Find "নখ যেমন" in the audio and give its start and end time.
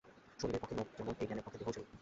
0.79-1.13